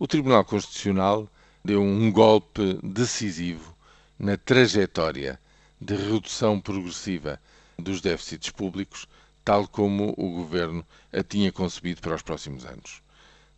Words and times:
O 0.00 0.06
Tribunal 0.06 0.44
Constitucional 0.44 1.28
deu 1.64 1.82
um 1.82 2.12
golpe 2.12 2.78
decisivo 2.84 3.76
na 4.16 4.36
trajetória 4.36 5.40
de 5.80 5.96
redução 5.96 6.60
progressiva 6.60 7.40
dos 7.76 8.00
déficits 8.00 8.50
públicos, 8.50 9.08
tal 9.44 9.66
como 9.66 10.14
o 10.16 10.30
governo 10.30 10.86
a 11.12 11.20
tinha 11.24 11.50
concebido 11.50 12.00
para 12.00 12.14
os 12.14 12.22
próximos 12.22 12.64
anos. 12.64 13.02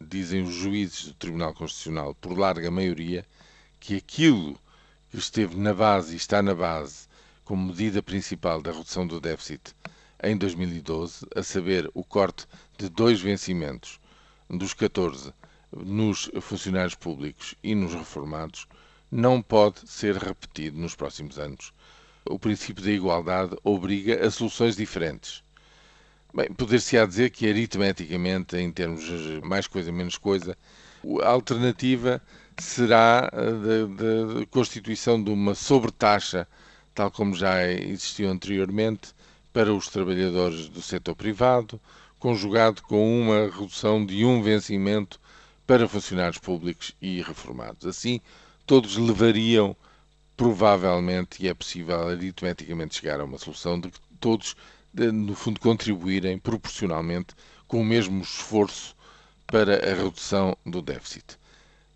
Dizem 0.01 0.43
os 0.43 0.55
juízes 0.55 1.09
do 1.09 1.15
Tribunal 1.15 1.53
Constitucional, 1.53 2.15
por 2.15 2.33
larga 2.33 2.71
maioria, 2.71 3.23
que 3.79 3.97
aquilo 3.97 4.59
que 5.11 5.19
esteve 5.19 5.59
na 5.59 5.75
base 5.75 6.15
e 6.15 6.17
está 6.17 6.41
na 6.41 6.55
base 6.55 7.07
como 7.45 7.67
medida 7.67 8.03
principal 8.03 8.63
da 8.63 8.73
redução 8.73 9.07
do 9.07 9.21
déficit 9.21 9.75
em 10.23 10.39
2012, 10.39 11.27
a 11.37 11.43
saber, 11.43 11.91
o 11.93 12.03
corte 12.03 12.47
de 12.79 12.89
dois 12.89 13.21
vencimentos 13.21 14.01
dos 14.49 14.73
14 14.73 15.35
nos 15.77 16.31
funcionários 16.41 16.95
públicos 16.95 17.55
e 17.63 17.75
nos 17.75 17.95
reformados, 17.95 18.67
não 19.11 19.43
pode 19.43 19.89
ser 19.89 20.17
repetido 20.17 20.79
nos 20.79 20.95
próximos 20.95 21.39
anos. 21.39 21.73
O 22.25 22.39
princípio 22.39 22.85
da 22.85 22.91
igualdade 22.91 23.57
obriga 23.65 24.25
a 24.25 24.31
soluções 24.31 24.77
diferentes. 24.77 25.43
Bem, 26.33 26.53
poder-se-á 26.53 27.07
dizer 27.07 27.31
que 27.31 27.49
aritmeticamente, 27.49 28.57
em 28.57 28.71
termos 28.71 29.03
mais 29.43 29.67
coisa, 29.67 29.91
menos 29.91 30.17
coisa, 30.17 30.57
a 31.23 31.29
alternativa 31.29 32.23
será 32.59 33.29
a 33.29 34.47
constituição 34.51 35.23
de 35.23 35.31
uma 35.31 35.55
sobretaxa, 35.55 36.47
tal 36.95 37.11
como 37.11 37.35
já 37.35 37.67
existiu 37.67 38.31
anteriormente, 38.31 39.13
para 39.53 39.75
os 39.75 39.89
trabalhadores 39.89 40.69
do 40.69 40.81
setor 40.81 41.17
privado, 41.17 41.81
conjugado 42.19 42.83
com 42.83 43.21
uma 43.21 43.51
redução 43.51 44.05
de 44.05 44.25
um 44.25 44.43
vencimento 44.43 45.19
para 45.71 45.87
funcionários 45.87 46.39
públicos 46.39 46.97
e 47.01 47.23
reformados. 47.23 47.87
Assim, 47.87 48.21
todos 48.67 48.97
levariam, 48.97 49.77
provavelmente, 50.37 51.41
e 51.45 51.47
é 51.47 51.55
possível 51.55 52.09
aritmeticamente 52.09 52.97
chegar 52.97 53.21
a 53.21 53.25
uma 53.25 53.39
solução 53.39 53.79
de 53.79 53.89
que 53.89 54.01
todos, 54.19 54.57
no 54.93 55.33
fundo, 55.37 55.61
contribuírem 55.61 56.41
proporcionalmente 56.41 57.37
com 57.69 57.81
o 57.81 57.85
mesmo 57.85 58.21
esforço 58.21 58.97
para 59.47 59.77
a 59.89 59.95
redução 59.95 60.57
do 60.67 60.83
déficit. 60.83 61.39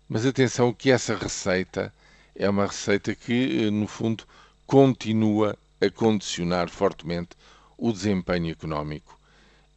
Mas 0.07 0.25
atenção 0.25 0.71
que 0.71 0.89
essa 0.89 1.13
receita 1.13 1.93
é 2.33 2.49
uma 2.49 2.67
receita 2.67 3.13
que, 3.13 3.69
no 3.71 3.87
fundo, 3.87 4.23
continua 4.65 5.57
a 5.81 5.89
condicionar 5.89 6.69
fortemente 6.69 7.31
o 7.77 7.91
desempenho 7.91 8.53
económico 8.53 9.19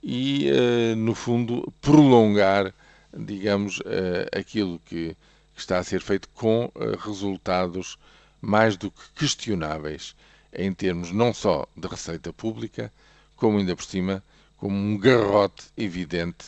e, 0.01 0.49
eh, 0.49 0.95
no 0.95 1.17
fundo, 1.17 1.73
prolongar, 1.81 2.73
digamos, 3.17 3.81
eh, 3.87 4.29
aquilo 4.39 4.79
que 4.81 5.17
está 5.57 5.79
a 5.79 5.85
ser 5.85 6.01
feito 6.01 6.29
com 6.31 6.71
eh, 6.75 6.97
resultados 7.01 7.99
mais 8.41 8.77
do 8.77 8.91
que 8.91 9.11
questionáveis 9.15 10.15
em 10.53 10.73
termos 10.73 11.11
não 11.13 11.35
só 11.35 11.67
de 11.77 11.89
receita 11.89 12.33
pública, 12.33 12.93
como 13.37 13.59
ainda 13.59 13.75
por 13.75 13.85
cima, 13.85 14.23
como 14.57 14.77
um 14.77 14.99
garrote 14.99 15.65
evidente 15.77 16.47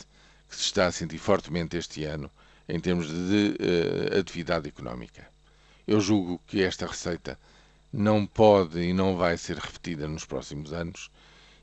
que 0.49 0.55
se 0.55 0.63
está 0.63 0.87
a 0.87 0.91
sentir 0.91 1.17
fortemente 1.17 1.77
este 1.77 2.03
ano 2.03 2.29
em 2.67 2.79
termos 2.79 3.07
de 3.07 3.55
uh, 3.59 4.19
atividade 4.19 4.67
económica. 4.67 5.27
Eu 5.87 5.99
julgo 5.99 6.41
que 6.47 6.63
esta 6.63 6.87
receita 6.87 7.37
não 7.91 8.25
pode 8.25 8.79
e 8.79 8.93
não 8.93 9.17
vai 9.17 9.37
ser 9.37 9.57
repetida 9.57 10.07
nos 10.07 10.25
próximos 10.25 10.71
anos 10.73 11.11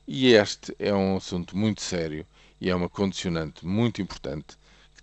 e 0.07 0.33
este 0.33 0.75
é 0.79 0.95
um 0.95 1.17
assunto 1.17 1.57
muito 1.57 1.81
sério 1.83 2.27
e 2.61 2.71
é 2.71 2.75
uma 2.75 2.89
condicionante 2.89 3.67
muito 3.67 4.03
importante 4.03 4.57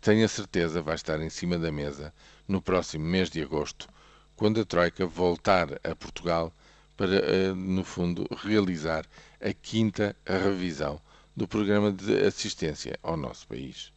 tenho 0.05 0.23
a 0.23 0.27
certeza 0.27 0.83
vai 0.83 0.93
estar 0.93 1.19
em 1.19 1.31
cima 1.31 1.57
da 1.57 1.71
mesa 1.71 2.13
no 2.47 2.61
próximo 2.61 3.03
mês 3.03 3.27
de 3.27 3.41
agosto, 3.41 3.89
quando 4.35 4.61
a 4.61 4.63
Troika 4.63 5.03
voltar 5.07 5.79
a 5.83 5.95
Portugal 5.95 6.53
para, 6.95 7.15
eh, 7.15 7.51
no 7.55 7.83
fundo, 7.83 8.27
realizar 8.43 9.03
a 9.41 9.51
quinta 9.51 10.15
revisão 10.23 11.01
do 11.35 11.47
programa 11.47 11.91
de 11.91 12.23
assistência 12.23 12.99
ao 13.01 13.17
nosso 13.17 13.47
país. 13.47 13.94